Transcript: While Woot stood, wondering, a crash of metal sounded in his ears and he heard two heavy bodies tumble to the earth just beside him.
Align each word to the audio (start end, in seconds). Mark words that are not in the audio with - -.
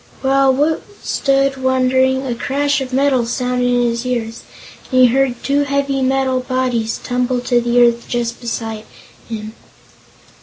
While 0.23 0.51
Woot 0.55 0.81
stood, 1.03 1.57
wondering, 1.61 2.25
a 2.25 2.33
crash 2.33 2.81
of 2.81 2.91
metal 2.91 3.23
sounded 3.27 3.67
in 3.67 3.83
his 3.91 4.03
ears 4.03 4.41
and 4.91 5.01
he 5.01 5.05
heard 5.13 5.43
two 5.43 5.61
heavy 5.61 6.01
bodies 6.03 6.97
tumble 7.03 7.39
to 7.41 7.61
the 7.61 7.79
earth 7.85 8.07
just 8.07 8.41
beside 8.41 8.85
him. 9.29 9.53